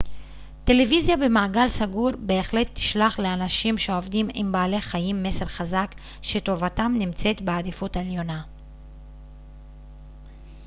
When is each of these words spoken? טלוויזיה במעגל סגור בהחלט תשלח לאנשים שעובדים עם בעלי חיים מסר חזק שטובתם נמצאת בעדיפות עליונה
טלוויזיה 0.63 1.17
במעגל 1.17 1.67
סגור 1.67 2.09
בהחלט 2.25 2.67
תשלח 2.73 3.19
לאנשים 3.19 3.77
שעובדים 3.77 4.27
עם 4.33 4.51
בעלי 4.51 4.81
חיים 4.81 5.23
מסר 5.23 5.45
חזק 5.45 5.95
שטובתם 6.21 6.93
נמצאת 6.97 7.41
בעדיפות 7.41 7.97
עליונה 7.97 8.43